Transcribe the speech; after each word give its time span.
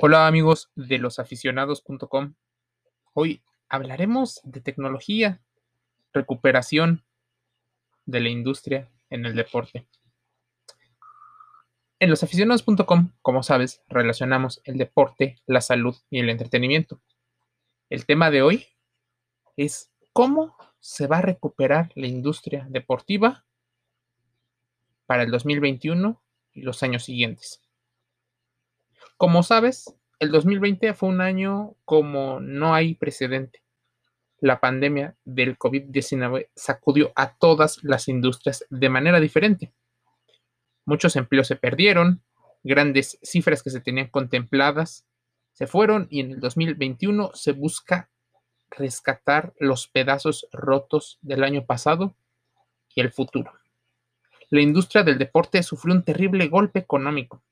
Hola 0.00 0.28
amigos 0.28 0.70
de 0.76 0.98
losaficionados.com. 0.98 2.34
Hoy 3.14 3.42
hablaremos 3.68 4.40
de 4.44 4.60
tecnología, 4.60 5.42
recuperación 6.12 7.04
de 8.06 8.20
la 8.20 8.28
industria 8.28 8.92
en 9.10 9.26
el 9.26 9.34
deporte. 9.34 9.88
En 11.98 12.10
losaficionados.com, 12.10 13.10
como 13.22 13.42
sabes, 13.42 13.82
relacionamos 13.88 14.60
el 14.62 14.78
deporte, 14.78 15.42
la 15.46 15.60
salud 15.60 15.96
y 16.10 16.20
el 16.20 16.30
entretenimiento. 16.30 17.00
El 17.90 18.06
tema 18.06 18.30
de 18.30 18.42
hoy 18.42 18.66
es 19.56 19.90
cómo 20.12 20.56
se 20.78 21.08
va 21.08 21.18
a 21.18 21.22
recuperar 21.22 21.90
la 21.96 22.06
industria 22.06 22.68
deportiva 22.70 23.44
para 25.06 25.24
el 25.24 25.32
2021 25.32 26.22
y 26.52 26.62
los 26.62 26.84
años 26.84 27.02
siguientes. 27.02 27.67
Como 29.18 29.42
sabes, 29.42 29.96
el 30.20 30.30
2020 30.30 30.94
fue 30.94 31.08
un 31.08 31.20
año 31.20 31.74
como 31.84 32.38
no 32.38 32.72
hay 32.72 32.94
precedente. 32.94 33.64
La 34.38 34.60
pandemia 34.60 35.16
del 35.24 35.58
COVID-19 35.58 36.50
sacudió 36.54 37.10
a 37.16 37.34
todas 37.34 37.82
las 37.82 38.06
industrias 38.06 38.64
de 38.70 38.88
manera 38.88 39.18
diferente. 39.18 39.72
Muchos 40.84 41.16
empleos 41.16 41.48
se 41.48 41.56
perdieron, 41.56 42.22
grandes 42.62 43.18
cifras 43.20 43.64
que 43.64 43.70
se 43.70 43.80
tenían 43.80 44.06
contempladas 44.06 45.04
se 45.52 45.66
fueron 45.66 46.06
y 46.10 46.20
en 46.20 46.30
el 46.30 46.38
2021 46.38 47.32
se 47.34 47.50
busca 47.50 48.10
rescatar 48.70 49.52
los 49.58 49.88
pedazos 49.88 50.46
rotos 50.52 51.18
del 51.22 51.42
año 51.42 51.66
pasado 51.66 52.14
y 52.94 53.00
el 53.00 53.10
futuro. 53.10 53.52
La 54.50 54.60
industria 54.60 55.02
del 55.02 55.18
deporte 55.18 55.64
sufrió 55.64 55.92
un 55.92 56.04
terrible 56.04 56.46
golpe 56.46 56.78
económico 56.78 57.42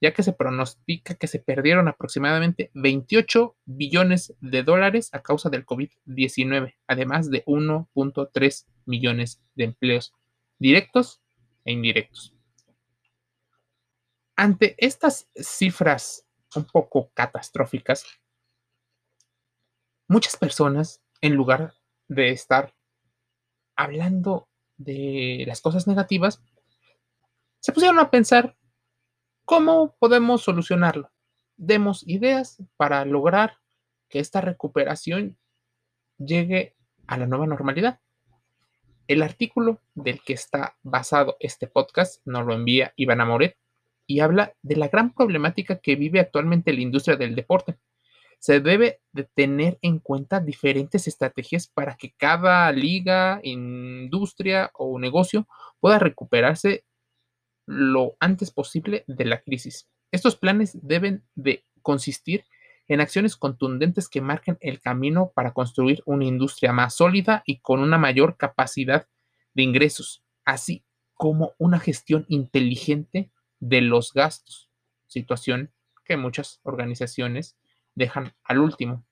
ya 0.00 0.12
que 0.12 0.22
se 0.22 0.32
pronostica 0.32 1.14
que 1.14 1.26
se 1.26 1.38
perdieron 1.38 1.88
aproximadamente 1.88 2.70
28 2.74 3.56
billones 3.64 4.34
de 4.40 4.62
dólares 4.62 5.10
a 5.12 5.22
causa 5.22 5.50
del 5.50 5.66
COVID-19, 5.66 6.76
además 6.86 7.30
de 7.30 7.44
1.3 7.46 8.66
millones 8.86 9.42
de 9.54 9.64
empleos 9.64 10.14
directos 10.58 11.20
e 11.64 11.72
indirectos. 11.72 12.34
Ante 14.36 14.76
estas 14.78 15.28
cifras 15.34 16.24
un 16.54 16.64
poco 16.64 17.10
catastróficas, 17.12 18.04
muchas 20.06 20.36
personas, 20.36 21.02
en 21.20 21.34
lugar 21.34 21.74
de 22.06 22.30
estar 22.30 22.72
hablando 23.74 24.48
de 24.76 25.44
las 25.46 25.60
cosas 25.60 25.86
negativas, 25.86 26.40
se 27.60 27.72
pusieron 27.72 27.98
a 27.98 28.10
pensar 28.10 28.56
¿Cómo 29.48 29.96
podemos 29.98 30.42
solucionarlo? 30.42 31.10
Demos 31.56 32.06
ideas 32.06 32.62
para 32.76 33.02
lograr 33.06 33.56
que 34.10 34.18
esta 34.18 34.42
recuperación 34.42 35.38
llegue 36.18 36.76
a 37.06 37.16
la 37.16 37.24
nueva 37.24 37.46
normalidad. 37.46 37.98
El 39.06 39.22
artículo 39.22 39.80
del 39.94 40.20
que 40.20 40.34
está 40.34 40.76
basado 40.82 41.38
este 41.40 41.66
podcast 41.66 42.20
nos 42.26 42.44
lo 42.44 42.52
envía 42.52 42.92
Iván 42.96 43.22
Amoret 43.22 43.56
y 44.06 44.20
habla 44.20 44.52
de 44.60 44.76
la 44.76 44.88
gran 44.88 45.14
problemática 45.14 45.78
que 45.78 45.96
vive 45.96 46.20
actualmente 46.20 46.74
la 46.74 46.82
industria 46.82 47.16
del 47.16 47.34
deporte. 47.34 47.78
Se 48.40 48.60
debe 48.60 49.00
de 49.12 49.24
tener 49.24 49.78
en 49.80 49.98
cuenta 49.98 50.40
diferentes 50.40 51.08
estrategias 51.08 51.68
para 51.68 51.96
que 51.96 52.12
cada 52.18 52.70
liga, 52.70 53.40
industria 53.42 54.70
o 54.74 54.98
negocio 54.98 55.48
pueda 55.80 55.98
recuperarse 55.98 56.84
lo 57.68 58.16
antes 58.18 58.50
posible 58.50 59.04
de 59.06 59.26
la 59.26 59.42
crisis. 59.42 59.90
Estos 60.10 60.36
planes 60.36 60.78
deben 60.82 61.22
de 61.34 61.66
consistir 61.82 62.44
en 62.88 63.02
acciones 63.02 63.36
contundentes 63.36 64.08
que 64.08 64.22
marquen 64.22 64.56
el 64.62 64.80
camino 64.80 65.32
para 65.34 65.52
construir 65.52 66.02
una 66.06 66.24
industria 66.24 66.72
más 66.72 66.94
sólida 66.94 67.42
y 67.44 67.60
con 67.60 67.80
una 67.80 67.98
mayor 67.98 68.38
capacidad 68.38 69.06
de 69.52 69.62
ingresos, 69.62 70.24
así 70.46 70.82
como 71.12 71.52
una 71.58 71.78
gestión 71.78 72.24
inteligente 72.28 73.30
de 73.60 73.82
los 73.82 74.14
gastos, 74.14 74.70
situación 75.06 75.70
que 76.06 76.16
muchas 76.16 76.60
organizaciones 76.62 77.58
dejan 77.94 78.32
al 78.44 78.60
último. 78.60 79.04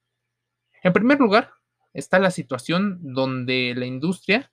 En 0.82 0.94
primer 0.94 1.20
lugar, 1.20 1.50
está 1.92 2.18
la 2.18 2.30
situación 2.30 3.00
donde 3.02 3.74
la 3.76 3.84
industria 3.84 4.50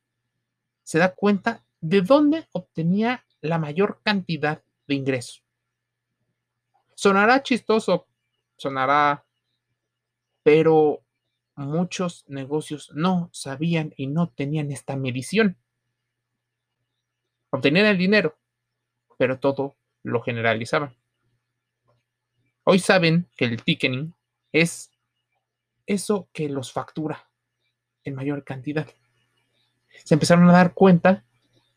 se 0.83 0.99
da 0.99 1.15
cuenta 1.15 1.63
de 1.79 2.01
dónde 2.01 2.47
obtenía 2.51 3.25
la 3.43 3.59
mayor 3.59 3.99
cantidad 4.03 4.63
de 4.87 4.95
ingresos. 4.95 5.43
Sonará 6.95 7.43
chistoso, 7.43 8.07
sonará, 8.55 9.25
pero 10.43 11.03
muchos 11.55 12.23
negocios 12.27 12.91
no 12.95 13.29
sabían 13.33 13.93
y 13.97 14.07
no 14.07 14.29
tenían 14.29 14.71
esta 14.71 14.95
medición. 14.95 15.57
Obtenían 17.49 17.85
el 17.85 17.97
dinero, 17.97 18.39
pero 19.17 19.39
todo 19.39 19.75
lo 20.03 20.21
generalizaban. 20.21 20.95
Hoy 22.63 22.79
saben 22.79 23.29
que 23.35 23.45
el 23.45 23.61
ticketing 23.61 24.13
es 24.53 24.89
eso 25.85 26.29
que 26.31 26.47
los 26.47 26.71
factura 26.71 27.29
en 28.05 28.15
mayor 28.15 28.45
cantidad. 28.45 28.87
Se 30.05 30.13
empezaron 30.13 30.49
a 30.49 30.53
dar 30.53 30.73
cuenta 30.73 31.25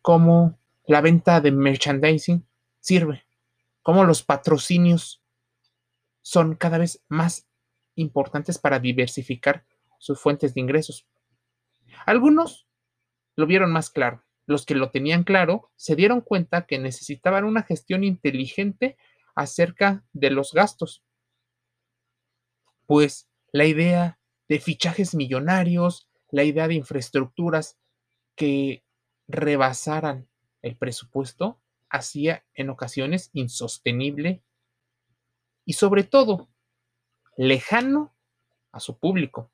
cómo 0.00 0.59
la 0.86 1.00
venta 1.00 1.41
de 1.41 1.50
merchandising 1.50 2.47
sirve, 2.80 3.26
cómo 3.82 4.04
los 4.04 4.22
patrocinios 4.22 5.22
son 6.22 6.54
cada 6.54 6.78
vez 6.78 7.02
más 7.08 7.47
importantes 7.94 8.58
para 8.58 8.78
diversificar 8.78 9.64
sus 9.98 10.20
fuentes 10.20 10.54
de 10.54 10.60
ingresos. 10.60 11.06
Algunos 12.04 12.66
lo 13.34 13.46
vieron 13.46 13.72
más 13.72 13.91
claro. 13.91 14.25
Los 14.46 14.64
que 14.64 14.76
lo 14.76 14.91
tenían 14.91 15.25
claro 15.25 15.72
se 15.76 15.96
dieron 15.96 16.20
cuenta 16.20 16.66
que 16.66 16.78
necesitaban 16.78 17.44
una 17.44 17.62
gestión 17.62 18.04
inteligente 18.04 18.96
acerca 19.34 20.04
de 20.12 20.30
los 20.30 20.52
gastos. 20.52 21.04
Pues 22.86 23.28
la 23.50 23.64
idea 23.64 24.20
de 24.48 24.60
fichajes 24.60 25.14
millonarios, 25.14 26.08
la 26.30 26.44
idea 26.44 26.69
de 26.69 26.75
infraestructuras 26.75 27.78
que 28.36 28.84
rebasaran 29.26 30.28
el 30.66 30.77
presupuesto 30.77 31.60
hacía 31.88 32.44
en 32.54 32.71
ocasiones 32.71 33.31
insostenible 33.32 34.43
y 35.65 35.75
sobre 35.75 36.04
todo 36.04 36.49
lejano 37.37 38.15
a 38.72 38.81
su 38.81 38.99
público. 38.99 39.50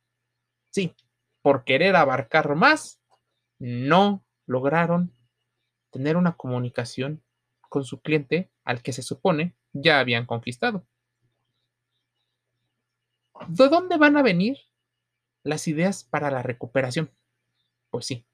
Sí, 0.71 0.95
por 1.43 1.65
querer 1.65 1.97
abarcar 1.97 2.55
más, 2.55 3.01
no 3.59 4.25
lograron 4.47 5.15
tener 5.91 6.17
una 6.17 6.37
comunicación 6.37 7.23
con 7.69 7.85
su 7.85 8.01
cliente 8.01 8.51
al 8.65 8.83
que 8.83 8.93
se 8.93 9.03
supone 9.03 9.55
ya 9.73 10.01
habían 10.01 10.27
conquistado. 10.27 10.87
¿De 13.49 13.69
dónde 13.69 13.99
van 13.99 14.17
a 14.17 14.23
venir 14.23 14.59
las 15.43 15.69
ideas 15.69 16.05
para 16.05 16.31
la 16.31 16.43
recuperación? 16.43 17.11
Pues 17.91 18.07
sí, 18.07 18.25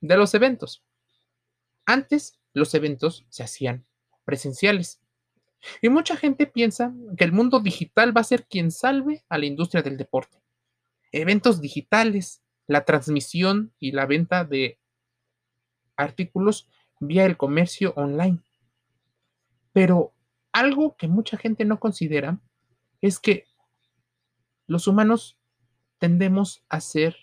de 0.00 0.16
los 0.16 0.34
eventos. 0.34 0.84
Antes 1.86 2.38
los 2.52 2.74
eventos 2.74 3.24
se 3.28 3.44
hacían 3.44 3.86
presenciales. 4.24 5.00
Y 5.80 5.88
mucha 5.88 6.16
gente 6.16 6.46
piensa 6.46 6.92
que 7.16 7.24
el 7.24 7.32
mundo 7.32 7.60
digital 7.60 8.14
va 8.14 8.20
a 8.20 8.24
ser 8.24 8.46
quien 8.46 8.70
salve 8.70 9.24
a 9.28 9.38
la 9.38 9.46
industria 9.46 9.82
del 9.82 9.96
deporte. 9.96 10.42
Eventos 11.12 11.60
digitales, 11.60 12.42
la 12.66 12.84
transmisión 12.84 13.72
y 13.78 13.92
la 13.92 14.06
venta 14.06 14.44
de 14.44 14.78
artículos 15.96 16.68
vía 17.00 17.24
el 17.24 17.36
comercio 17.36 17.94
online. 17.96 18.40
Pero 19.72 20.12
algo 20.52 20.96
que 20.96 21.08
mucha 21.08 21.36
gente 21.36 21.64
no 21.64 21.78
considera 21.78 22.40
es 23.00 23.18
que 23.18 23.46
los 24.66 24.88
humanos 24.88 25.38
tendemos 25.98 26.64
a 26.68 26.80
ser 26.80 27.16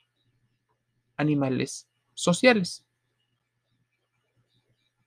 animales 1.18 1.89
sociales 2.13 2.86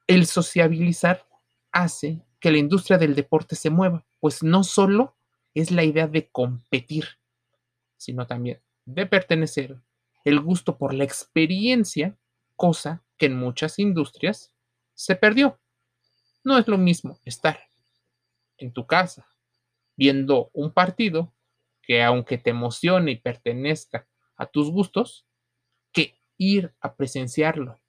el 0.06 0.26
sociabilizar 0.26 1.26
hace 1.72 2.22
que 2.40 2.50
la 2.50 2.58
industria 2.58 2.98
del 2.98 3.14
deporte 3.14 3.56
se 3.56 3.70
mueva, 3.70 4.04
pues 4.20 4.42
no 4.42 4.62
solo 4.64 5.16
es 5.54 5.70
la 5.70 5.84
idea 5.84 6.06
de 6.06 6.28
competir, 6.28 7.06
sino 7.96 8.26
también 8.26 8.60
de 8.84 9.04
pertenecer, 9.06 9.80
el 10.24 10.40
gusto 10.40 10.78
por 10.78 10.94
la 10.94 11.04
experiencia, 11.04 12.16
cosa 12.54 13.04
que 13.18 13.26
en 13.26 13.36
muchas 13.36 13.78
industrias 13.78 14.52
se 14.94 15.16
perdió. 15.16 15.60
No 16.44 16.58
es 16.58 16.68
lo 16.68 16.78
mismo 16.78 17.20
estar 17.24 17.58
en 18.58 18.72
tu 18.72 18.86
casa 18.86 19.26
viendo 19.96 20.50
un 20.52 20.72
partido 20.72 21.34
que 21.82 22.02
aunque 22.02 22.38
te 22.38 22.50
emocione 22.50 23.12
y 23.12 23.16
pertenezca 23.16 24.08
a 24.36 24.46
tus 24.46 24.70
gustos, 24.70 25.26
que 25.92 26.18
ir 26.36 26.74
a 26.80 26.94
presenciarlo, 26.94 27.80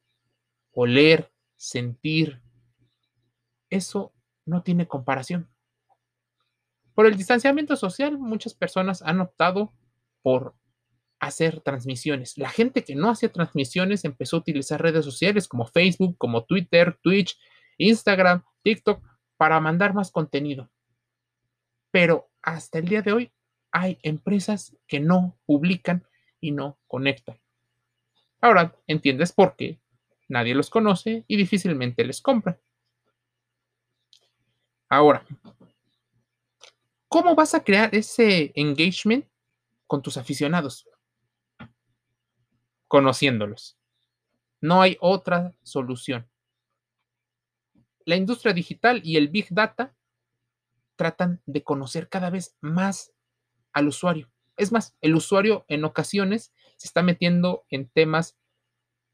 oler, 0.72 1.32
sentir, 1.58 2.42
eso 3.70 4.14
no 4.46 4.64
tiene 4.64 4.88
comparación. 4.88 5.50
Por 6.94 7.06
el 7.06 7.18
distanciamiento 7.18 7.76
social, 7.76 8.18
muchas 8.18 8.54
personas 8.54 9.02
han 9.02 9.20
optado 9.20 9.74
por 10.22 10.56
hacer 11.20 11.62
transmisiones. 11.62 12.38
La 12.38 12.50
gente 12.50 12.84
que 12.84 12.96
no 12.96 13.10
hacía 13.10 13.32
transmisiones 13.32 14.06
empezó 14.06 14.38
a 14.38 14.40
utilizar 14.40 14.82
redes 14.82 15.04
sociales 15.04 15.48
como 15.48 15.66
Facebook, 15.66 16.18
como 16.18 16.46
Twitter, 16.46 16.98
Twitch, 17.02 17.38
Instagram, 17.78 18.44
TikTok 18.64 19.04
para 19.36 19.60
mandar 19.60 19.94
más 19.94 20.12
contenido. 20.12 20.72
Pero 21.92 22.30
hasta 22.42 22.80
el 22.80 22.88
día 22.88 23.02
de 23.02 23.12
hoy 23.12 23.32
hay 23.72 24.00
empresas 24.04 24.76
que 24.88 25.00
no 25.00 25.38
publican 25.46 26.08
y 26.40 26.52
no 26.52 26.80
conectan. 26.88 27.40
Ahora 28.42 28.76
entiendes 28.88 29.32
por 29.32 29.56
qué 29.56 29.80
nadie 30.28 30.56
los 30.56 30.70
conoce 30.70 31.24
y 31.28 31.38
difícilmente 31.38 32.04
les 32.04 32.22
compra. 32.22 32.60
Ahora, 34.90 35.26
¿cómo 37.10 37.36
vas 37.36 37.54
a 37.54 37.64
crear 37.64 37.94
ese 37.94 38.52
engagement 38.56 39.26
con 39.86 40.02
tus 40.02 40.18
aficionados? 40.18 40.88
Conociéndolos. 42.88 43.78
No 44.62 44.82
hay 44.82 44.98
otra 45.02 45.54
solución. 45.62 46.30
La 48.06 48.16
industria 48.16 48.54
digital 48.54 49.02
y 49.04 49.18
el 49.18 49.28
Big 49.28 49.48
Data 49.50 49.94
tratan 50.96 51.42
de 51.46 51.64
conocer 51.64 52.08
cada 52.10 52.30
vez 52.30 52.56
más 52.62 53.14
al 53.74 53.90
usuario. 53.90 54.32
Es 54.56 54.72
más, 54.72 54.96
el 55.02 55.16
usuario 55.16 55.66
en 55.68 55.84
ocasiones 55.84 56.52
se 56.78 56.88
está 56.88 57.04
metiendo 57.04 57.66
en 57.70 57.90
temas 57.90 58.38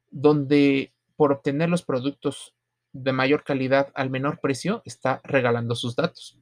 donde 0.10 0.93
por 1.16 1.32
obtener 1.32 1.70
los 1.70 1.84
productos 1.84 2.56
de 2.92 3.12
mayor 3.12 3.44
calidad 3.44 3.92
al 3.96 4.10
menor 4.10 4.40
precio, 4.40 4.82
está 4.86 5.22
regalando 5.24 5.76
sus 5.76 5.96
datos. 5.96 6.40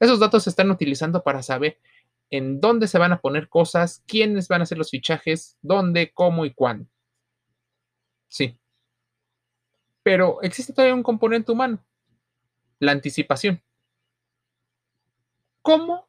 Esos 0.00 0.18
datos 0.18 0.44
se 0.44 0.50
están 0.50 0.70
utilizando 0.70 1.22
para 1.22 1.42
saber 1.42 1.78
en 2.30 2.60
dónde 2.60 2.88
se 2.88 2.98
van 2.98 3.12
a 3.12 3.20
poner 3.20 3.48
cosas, 3.48 4.02
quiénes 4.06 4.48
van 4.48 4.60
a 4.60 4.64
hacer 4.64 4.78
los 4.78 4.90
fichajes, 4.90 5.58
dónde, 5.62 6.12
cómo 6.12 6.44
y 6.44 6.52
cuándo. 6.52 6.88
Sí. 8.28 8.58
Pero 10.02 10.42
existe 10.42 10.72
todavía 10.72 10.94
un 10.94 11.02
componente 11.02 11.52
humano, 11.52 11.84
la 12.78 12.92
anticipación. 12.92 13.62
¿Cómo 15.62 16.08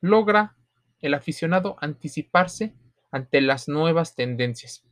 logra 0.00 0.56
el 1.00 1.14
aficionado 1.14 1.76
anticiparse 1.80 2.74
ante 3.10 3.40
las 3.40 3.68
nuevas 3.68 4.16
tendencias? 4.16 4.84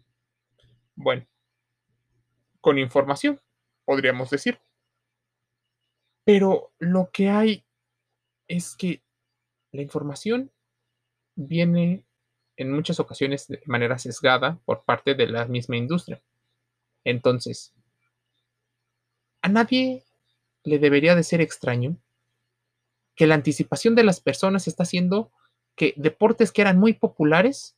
Bueno, 0.94 1.26
con 2.66 2.80
información, 2.80 3.40
podríamos 3.84 4.28
decir. 4.28 4.58
Pero 6.24 6.72
lo 6.80 7.10
que 7.12 7.28
hay 7.28 7.64
es 8.48 8.74
que 8.74 9.04
la 9.70 9.82
información 9.82 10.50
viene 11.36 12.04
en 12.56 12.72
muchas 12.72 12.98
ocasiones 12.98 13.46
de 13.46 13.62
manera 13.66 14.00
sesgada 14.00 14.58
por 14.64 14.84
parte 14.84 15.14
de 15.14 15.28
la 15.28 15.44
misma 15.44 15.76
industria. 15.76 16.20
Entonces, 17.04 17.72
a 19.42 19.48
nadie 19.48 20.02
le 20.64 20.80
debería 20.80 21.14
de 21.14 21.22
ser 21.22 21.40
extraño 21.40 21.96
que 23.14 23.28
la 23.28 23.36
anticipación 23.36 23.94
de 23.94 24.02
las 24.02 24.18
personas 24.18 24.66
está 24.66 24.82
haciendo 24.82 25.30
que 25.76 25.94
deportes 25.96 26.50
que 26.50 26.62
eran 26.62 26.80
muy 26.80 26.94
populares 26.94 27.76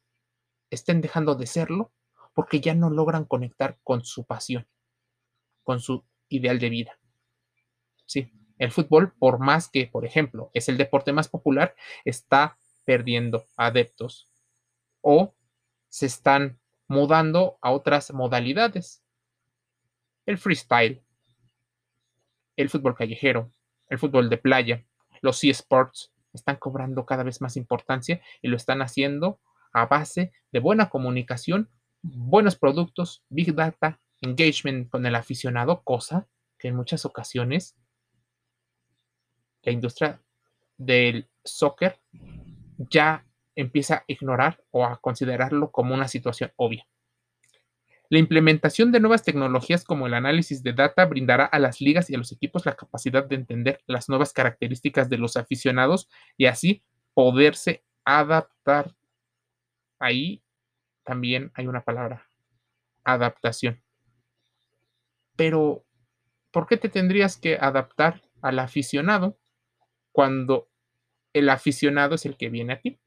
estén 0.71 1.03
dejando 1.03 1.35
de 1.35 1.47
serlo 1.47 1.93
porque 2.33 2.61
ya 2.63 2.75
no 2.75 2.89
logran 2.89 3.27
conectar 3.27 3.79
con 3.85 4.03
su 4.03 4.25
pasión 4.25 4.67
con 5.69 5.81
su 5.81 6.03
ideal 6.31 6.59
de 6.59 6.71
vida. 6.71 6.99
Sí, 8.07 8.33
el 8.57 8.73
fútbol, 8.73 9.13
por 9.19 9.39
más 9.39 9.69
que, 9.69 9.87
por 9.87 10.07
ejemplo, 10.07 10.51
es 10.55 10.71
el 10.71 10.79
deporte 10.79 11.13
más 11.13 11.29
popular, 11.29 11.77
está 12.07 12.57
perdiendo 12.87 13.45
adeptos 13.55 14.31
o 15.03 15.35
se 15.91 16.07
están 16.07 16.59
mudando 16.87 17.59
a 17.61 17.71
otras 17.73 18.15
modalidades. 18.15 19.03
El 20.25 20.39
freestyle, 20.39 21.03
el 22.57 22.71
fútbol 22.71 22.95
callejero, 22.95 23.53
el 23.91 23.99
fútbol 23.99 24.31
de 24.31 24.39
playa, 24.39 24.87
los 25.21 25.45
eSports 25.45 26.15
están 26.33 26.57
cobrando 26.57 27.05
cada 27.05 27.25
vez 27.25 27.43
más 27.43 27.59
importancia 27.59 28.23
y 28.41 28.49
lo 28.49 28.57
están 28.57 28.81
haciendo 28.81 29.39
a 29.75 29.85
base 29.85 30.33
de 30.51 30.61
buena 30.61 30.89
comunicación, 30.89 31.69
buenos 32.01 32.57
productos, 32.57 33.23
big 33.29 33.55
data 33.55 34.01
engagement 34.21 34.91
con 34.91 35.07
el 35.07 35.15
aficionado, 35.15 35.83
cosa 35.83 36.29
que 36.59 36.69
en 36.69 36.77
muchas 36.77 37.05
ocasiones 37.05 37.77
la 39.63 39.73
industria 39.73 40.21
del 40.77 41.29
soccer 41.45 42.01
ya 42.79 43.27
empieza 43.55 43.97
a 43.97 44.05
ignorar 44.07 44.63
o 44.71 44.85
a 44.85 45.01
considerarlo 45.01 45.71
como 45.71 45.95
una 45.95 46.09
situación 46.09 46.53
obvia. 46.57 46.87
La 48.11 48.19
implementación 48.19 48.91
de 48.91 49.01
nuevas 49.01 49.23
tecnologías 49.23 49.85
como 49.85 50.07
el 50.07 50.15
análisis 50.15 50.63
de 50.63 50.73
data 50.73 51.05
brindará 51.05 51.45
a 51.45 51.59
las 51.59 51.81
ligas 51.81 52.09
y 52.09 52.15
a 52.15 52.19
los 52.19 52.33
equipos 52.33 52.65
la 52.65 52.75
capacidad 52.75 53.25
de 53.25 53.35
entender 53.35 53.83
las 53.87 54.09
nuevas 54.09 54.33
características 54.33 55.11
de 55.11 55.19
los 55.19 55.37
aficionados 55.37 56.09
y 56.39 56.47
así 56.47 56.83
poderse 57.13 57.85
adaptar. 58.05 58.95
Ahí 59.99 60.43
también 61.05 61.51
hay 61.55 61.67
una 61.67 61.85
palabra, 61.85 62.31
adaptación. 63.05 63.83
Pero, 65.39 65.85
¿por 66.51 66.67
qué 66.67 66.77
te 66.77 66.89
tendrías 66.89 67.37
que 67.37 67.59
adaptar 67.61 68.21
al 68.43 68.59
aficionado 68.59 69.39
cuando 70.11 70.69
el 71.33 71.49
aficionado 71.49 72.17
es 72.17 72.27
el 72.27 72.37
que 72.37 72.49
viene 72.49 72.73
a 72.73 72.81
ti? 72.81 72.99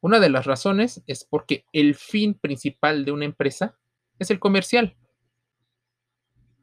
Una 0.00 0.20
de 0.20 0.30
las 0.30 0.46
razones 0.46 1.02
es 1.08 1.24
porque 1.24 1.64
el 1.72 1.96
fin 1.96 2.34
principal 2.34 3.04
de 3.04 3.10
una 3.10 3.24
empresa 3.24 3.76
es 4.20 4.30
el 4.30 4.38
comercial. 4.38 4.96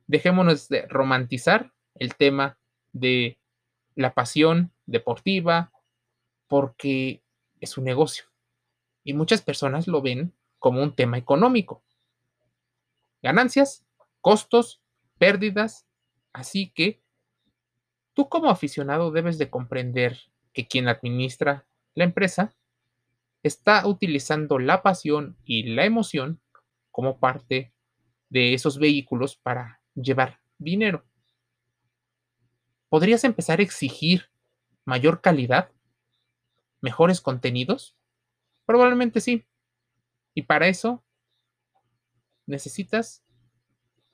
Dejémonos 0.07 0.69
de 0.69 0.87
romantizar 0.87 1.73
el 1.95 2.15
tema 2.15 2.57
de 2.93 3.37
la 3.95 4.13
pasión 4.13 4.71
deportiva 4.85 5.73
porque 6.47 7.21
es 7.59 7.77
un 7.77 7.83
negocio. 7.83 8.23
Y 9.03 9.13
muchas 9.13 9.41
personas 9.41 9.89
lo 9.89 10.01
ven 10.01 10.31
como 10.57 10.81
un 10.81 10.95
tema 10.95 11.17
económico 11.17 11.83
ganancias, 13.23 13.85
costos, 14.21 14.83
pérdidas. 15.17 15.87
Así 16.33 16.71
que 16.71 17.01
tú 18.13 18.29
como 18.29 18.49
aficionado 18.49 19.11
debes 19.11 19.37
de 19.39 19.49
comprender 19.49 20.19
que 20.53 20.67
quien 20.67 20.87
administra 20.87 21.65
la 21.95 22.03
empresa 22.03 22.53
está 23.41 23.87
utilizando 23.87 24.59
la 24.59 24.83
pasión 24.83 25.37
y 25.43 25.63
la 25.73 25.85
emoción 25.85 26.41
como 26.91 27.19
parte 27.19 27.73
de 28.29 28.53
esos 28.53 28.77
vehículos 28.77 29.35
para 29.35 29.81
llevar 29.95 30.39
dinero. 30.57 31.05
¿Podrías 32.89 33.23
empezar 33.23 33.59
a 33.59 33.63
exigir 33.63 34.29
mayor 34.85 35.21
calidad? 35.21 35.71
¿Mejores 36.81 37.21
contenidos? 37.21 37.95
Probablemente 38.65 39.19
sí. 39.19 39.45
Y 40.35 40.43
para 40.43 40.67
eso 40.67 41.02
necesitas 42.45 43.23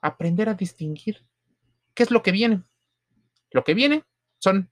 aprender 0.02 0.50
a 0.50 0.54
distinguir 0.54 1.26
qué 1.94 2.04
es 2.04 2.12
lo 2.12 2.24
que 2.24 2.32
viene. 2.32 2.64
Lo 3.52 3.64
que 3.64 3.74
viene 3.74 4.04
son 4.38 4.72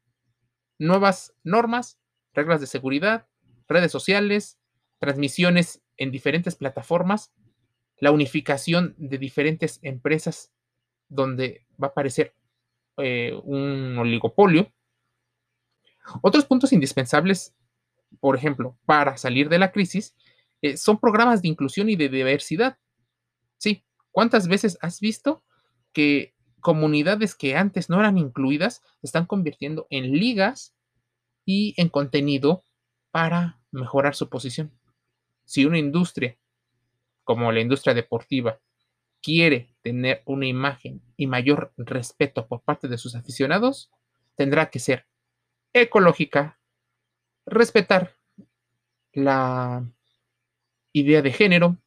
nuevas 0.80 1.34
normas, 1.44 2.00
reglas 2.34 2.62
de 2.62 2.68
seguridad, 2.68 3.28
redes 3.68 3.92
sociales, 3.92 4.60
transmisiones 5.00 5.82
en 5.98 6.12
diferentes 6.12 6.56
plataformas, 6.56 7.34
la 8.00 8.12
unificación 8.12 8.96
de 8.98 9.18
diferentes 9.18 9.80
empresas 9.82 10.52
donde 11.10 11.66
va 11.82 11.88
a 11.88 11.92
aparecer 11.92 12.36
eh, 12.98 13.34
un 13.44 13.98
oligopolio. 13.98 14.72
Otros 16.22 16.46
puntos 16.46 16.74
indispensables, 16.74 17.56
por 18.20 18.36
ejemplo, 18.36 18.78
para 18.86 19.18
salir 19.18 19.50
de 19.50 19.60
la 19.60 19.72
crisis, 19.72 20.16
eh, 20.62 20.78
son 20.78 21.00
programas 21.00 21.42
de 21.42 21.50
inclusión 21.50 21.90
y 21.90 21.96
de 21.96 22.10
diversidad. 22.10 22.78
Sí, 23.58 23.84
¿cuántas 24.12 24.48
veces 24.48 24.78
has 24.82 25.00
visto 25.00 25.44
que 25.94 26.36
comunidades 26.62 27.36
que 27.36 27.56
antes 27.56 27.90
no 27.90 28.00
eran 28.00 28.18
incluidas 28.18 28.82
se 29.00 29.08
están 29.08 29.26
convirtiendo 29.26 29.88
en 29.90 30.12
ligas 30.12 30.76
y 31.46 31.74
en 31.78 31.90
contenido 31.90 32.64
para 33.12 33.60
mejorar 33.72 34.16
su 34.16 34.30
posición? 34.30 34.72
Si 35.46 35.66
una 35.66 35.80
industria 35.80 36.38
como 37.24 37.52
la 37.52 37.60
industria 37.60 37.94
deportiva 37.94 38.60
quiere 39.22 39.76
tener 39.82 40.22
una 40.26 40.46
imagen 40.46 41.02
y 41.18 41.28
mayor 41.28 41.74
respeto 41.78 42.48
por 42.48 42.62
parte 42.62 42.88
de 42.88 42.98
sus 42.98 43.16
aficionados, 43.16 43.92
tendrá 44.36 44.70
que 44.70 44.80
ser 44.80 45.08
ecológica, 45.74 46.60
respetar 47.46 48.14
la 49.14 49.86
idea 50.94 51.22
de 51.22 51.32
género, 51.32 51.78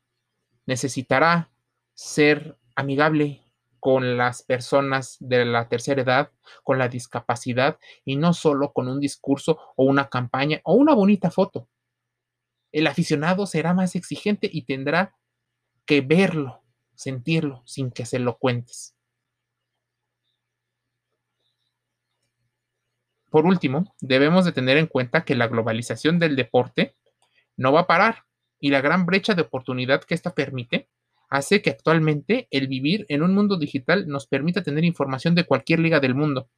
necesitará 0.67 1.51
ser 1.95 2.59
amigable 2.77 3.43
con 3.81 4.17
las 4.19 4.43
personas 4.43 5.17
de 5.21 5.45
la 5.45 5.69
tercera 5.69 6.03
edad, 6.03 6.33
con 6.63 6.79
la 6.79 6.89
discapacidad 6.89 7.79
y 8.05 8.17
no 8.17 8.35
solo 8.35 8.73
con 8.73 8.89
un 8.89 9.01
discurso 9.01 9.59
o 9.77 9.85
una 9.85 10.09
campaña 10.09 10.61
o 10.65 10.75
una 10.75 10.95
bonita 10.95 11.31
foto. 11.31 11.69
El 12.73 12.87
aficionado 12.87 13.47
será 13.47 13.75
más 13.75 13.97
exigente 13.97 14.49
y 14.53 14.63
tendrá 14.63 15.17
que 15.87 16.03
verlo, 16.03 16.63
sentirlo, 16.95 17.63
sin 17.67 17.91
que 17.91 18.07
se 18.07 18.19
lo 18.19 18.39
cuentes. 18.39 18.95
Por 23.31 23.47
último, 23.47 23.95
debemos 24.01 24.45
de 24.45 24.53
tener 24.53 24.77
en 24.77 24.87
cuenta 24.87 25.25
que 25.25 25.37
la 25.37 25.49
globalización 25.49 26.19
del 26.19 26.37
deporte 26.37 26.97
no 27.57 27.73
va 27.73 27.81
a 27.81 27.87
parar 27.87 28.25
y 28.59 28.71
la 28.71 28.81
gran 28.81 29.07
brecha 29.07 29.35
de 29.35 29.43
oportunidad 29.43 30.03
que 30.03 30.15
esta 30.15 30.35
permite 30.35 30.89
hace 31.31 31.63
que 31.63 31.71
actualmente 31.71 32.49
el 32.51 32.67
vivir 32.67 33.07
en 33.09 33.23
un 33.23 33.35
mundo 33.35 33.57
digital 33.57 34.09
nos 34.09 34.27
permita 34.27 34.63
tener 34.63 34.85
información 34.85 35.35
de 35.35 35.45
cualquier 35.45 35.79
liga 35.79 36.01
del 36.01 36.15
mundo. 36.15 36.51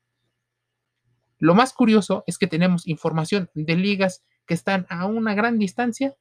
Lo 1.39 1.55
más 1.55 1.73
curioso 1.73 2.25
es 2.27 2.39
que 2.39 2.47
tenemos 2.47 2.87
información 2.89 3.51
de 3.55 3.77
ligas 3.77 4.25
que 4.47 4.55
están 4.55 4.87
a 4.89 5.07
una 5.07 5.35
gran 5.35 5.59
distancia 5.59 6.17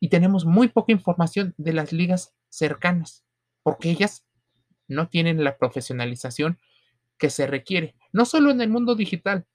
y 0.00 0.08
tenemos 0.08 0.44
muy 0.44 0.68
poca 0.68 0.92
información 0.92 1.54
de 1.56 1.72
las 1.72 1.92
ligas 1.92 2.34
cercanas, 2.48 3.24
porque 3.62 3.90
ellas 3.90 4.26
no 4.88 5.08
tienen 5.08 5.44
la 5.44 5.56
profesionalización 5.56 6.58
que 7.18 7.30
se 7.30 7.46
requiere, 7.46 7.94
no 8.12 8.24
solo 8.24 8.50
en 8.50 8.60
el 8.60 8.68
mundo 8.68 8.94
digital, 8.94 9.46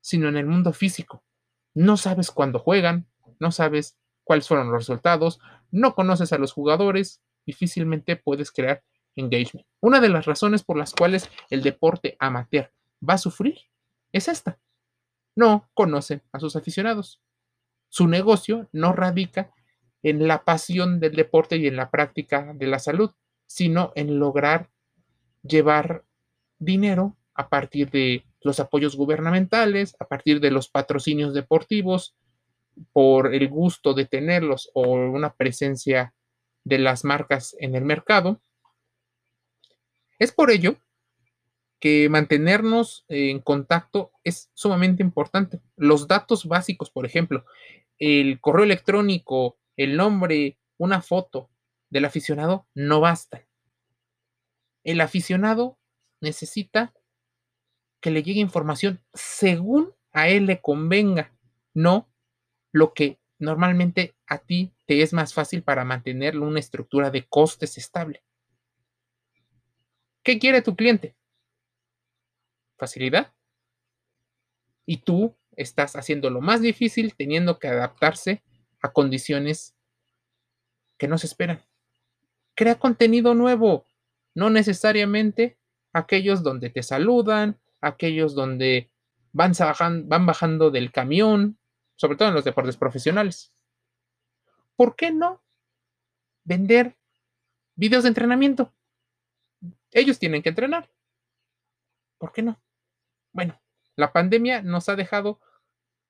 sino 0.00 0.28
en 0.28 0.36
el 0.36 0.46
mundo 0.46 0.72
físico. 0.72 1.24
No 1.74 1.96
sabes 1.96 2.30
cuándo 2.30 2.58
juegan, 2.58 3.08
no 3.38 3.50
sabes 3.50 3.96
cuáles 4.24 4.46
fueron 4.46 4.70
los 4.70 4.82
resultados, 4.82 5.40
no 5.70 5.94
conoces 5.94 6.32
a 6.32 6.38
los 6.38 6.52
jugadores, 6.52 7.22
difícilmente 7.46 8.16
puedes 8.16 8.50
crear 8.50 8.82
engagement. 9.16 9.66
Una 9.80 10.00
de 10.00 10.08
las 10.08 10.26
razones 10.26 10.62
por 10.62 10.76
las 10.76 10.92
cuales 10.92 11.30
el 11.50 11.62
deporte 11.62 12.16
amateur 12.18 12.72
va 13.06 13.14
a 13.14 13.18
sufrir 13.18 13.58
es 14.12 14.28
esta. 14.28 14.58
No 15.36 15.68
conocen 15.74 16.22
a 16.32 16.40
sus 16.40 16.56
aficionados. 16.56 17.20
Su 17.88 18.08
negocio 18.08 18.68
no 18.72 18.92
radica 18.92 19.52
en 20.02 20.26
la 20.26 20.44
pasión 20.44 21.00
del 21.00 21.14
deporte 21.14 21.56
y 21.56 21.66
en 21.66 21.76
la 21.76 21.90
práctica 21.90 22.52
de 22.54 22.66
la 22.66 22.78
salud, 22.78 23.10
sino 23.46 23.92
en 23.94 24.18
lograr 24.18 24.70
llevar 25.42 26.04
dinero 26.58 27.16
a 27.34 27.48
partir 27.48 27.90
de 27.90 28.24
los 28.42 28.60
apoyos 28.60 28.96
gubernamentales, 28.96 29.96
a 29.98 30.06
partir 30.06 30.40
de 30.40 30.50
los 30.50 30.68
patrocinios 30.68 31.34
deportivos, 31.34 32.14
por 32.92 33.34
el 33.34 33.48
gusto 33.48 33.94
de 33.94 34.06
tenerlos 34.06 34.70
o 34.74 34.82
una 34.92 35.34
presencia 35.34 36.14
de 36.64 36.78
las 36.78 37.04
marcas 37.04 37.56
en 37.58 37.74
el 37.74 37.84
mercado. 37.84 38.40
Es 40.18 40.32
por 40.32 40.50
ello 40.50 40.76
que 41.80 42.08
mantenernos 42.10 43.04
en 43.08 43.40
contacto 43.40 44.12
es 44.22 44.50
sumamente 44.54 45.02
importante. 45.02 45.60
Los 45.76 46.06
datos 46.06 46.44
básicos, 46.44 46.90
por 46.90 47.06
ejemplo, 47.06 47.44
el 47.98 48.40
correo 48.40 48.64
electrónico, 48.64 49.58
el 49.76 49.96
nombre, 49.96 50.58
una 50.76 51.00
foto 51.00 51.50
del 51.88 52.04
aficionado 52.04 52.66
no 52.74 53.00
bastan. 53.00 53.46
El 54.84 55.00
aficionado 55.00 55.78
necesita 56.20 56.94
que 58.00 58.10
le 58.10 58.22
llegue 58.22 58.40
información 58.40 59.02
según 59.12 59.94
a 60.12 60.28
él 60.28 60.46
le 60.46 60.60
convenga, 60.60 61.32
no 61.74 62.08
lo 62.72 62.94
que 62.94 63.18
normalmente 63.38 64.14
a 64.26 64.38
ti 64.38 64.72
es 64.98 65.12
más 65.12 65.32
fácil 65.32 65.62
para 65.62 65.84
mantener 65.84 66.38
una 66.38 66.58
estructura 66.58 67.10
de 67.10 67.26
costes 67.26 67.78
estable. 67.78 68.24
¿Qué 70.22 70.38
quiere 70.38 70.62
tu 70.62 70.74
cliente? 70.76 71.16
Facilidad. 72.76 73.32
Y 74.84 74.98
tú 74.98 75.36
estás 75.52 75.96
haciendo 75.96 76.30
lo 76.30 76.40
más 76.40 76.60
difícil 76.60 77.14
teniendo 77.14 77.58
que 77.58 77.68
adaptarse 77.68 78.42
a 78.82 78.92
condiciones 78.92 79.76
que 80.98 81.08
no 81.08 81.18
se 81.18 81.26
esperan. 81.26 81.62
Crea 82.54 82.78
contenido 82.78 83.34
nuevo, 83.34 83.86
no 84.34 84.50
necesariamente 84.50 85.58
aquellos 85.92 86.42
donde 86.42 86.70
te 86.70 86.82
saludan, 86.82 87.60
aquellos 87.80 88.34
donde 88.34 88.90
van 89.32 89.52
bajando 90.26 90.70
del 90.70 90.92
camión, 90.92 91.58
sobre 91.96 92.16
todo 92.16 92.28
en 92.28 92.34
los 92.34 92.44
deportes 92.44 92.76
profesionales. 92.76 93.52
¿Por 94.80 94.96
qué 94.96 95.10
no 95.10 95.44
vender 96.42 96.96
videos 97.76 98.04
de 98.04 98.08
entrenamiento? 98.08 98.72
Ellos 99.90 100.18
tienen 100.18 100.40
que 100.40 100.48
entrenar. 100.48 100.90
¿Por 102.16 102.32
qué 102.32 102.40
no? 102.40 102.58
Bueno, 103.30 103.60
la 103.94 104.10
pandemia 104.10 104.62
nos 104.62 104.88
ha 104.88 104.96
dejado 104.96 105.38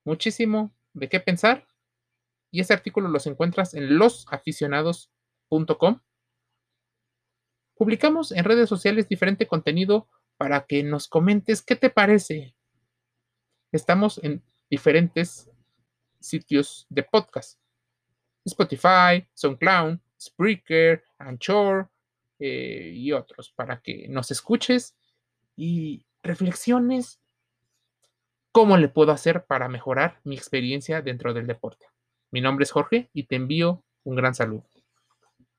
muchísimo 0.05 0.73
de 0.93 1.09
qué 1.09 1.19
pensar 1.19 1.67
y 2.49 2.61
ese 2.61 2.71
artículo 2.71 3.09
los 3.09 3.27
encuentras 3.27 3.73
en 3.73 3.97
losaficionados.com 3.97 5.99
Publicamos 7.75 8.31
en 8.31 8.45
redes 8.45 8.69
sociales 8.69 9.09
diferente 9.09 9.47
contenido 9.47 10.07
para 10.37 10.65
que 10.65 10.81
nos 10.81 11.09
comentes 11.09 11.61
qué 11.61 11.75
te 11.75 11.89
parece. 11.89 12.55
Estamos 13.73 14.17
en 14.23 14.41
diferentes 14.69 15.51
sitios 16.21 16.87
de 16.89 17.03
podcast. 17.03 17.60
Spotify, 18.45 19.27
SoundCloud, 19.33 19.97
Spreaker, 20.19 21.03
Anchor 21.17 21.89
eh, 22.39 22.91
y 22.93 23.11
otros 23.11 23.51
para 23.51 23.81
que 23.81 24.07
nos 24.09 24.31
escuches 24.31 24.95
y 25.55 26.05
reflexiones 26.23 27.19
cómo 28.51 28.77
le 28.77 28.89
puedo 28.89 29.11
hacer 29.11 29.45
para 29.45 29.69
mejorar 29.69 30.19
mi 30.23 30.35
experiencia 30.35 31.01
dentro 31.01 31.33
del 31.33 31.47
deporte. 31.47 31.87
Mi 32.31 32.41
nombre 32.41 32.63
es 32.63 32.71
Jorge 32.71 33.09
y 33.13 33.23
te 33.23 33.35
envío 33.35 33.83
un 34.03 34.15
gran 34.15 34.35
saludo. 34.35 34.70